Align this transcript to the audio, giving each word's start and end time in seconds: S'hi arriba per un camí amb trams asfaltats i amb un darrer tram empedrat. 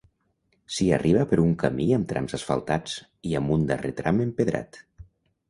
S'hi 0.77 0.87
arriba 0.95 1.25
per 1.33 1.37
un 1.43 1.53
camí 1.63 1.87
amb 1.97 2.09
trams 2.13 2.33
asfaltats 2.39 2.97
i 3.33 3.37
amb 3.41 3.55
un 3.59 3.69
darrer 3.75 3.95
tram 4.03 4.25
empedrat. 4.27 4.83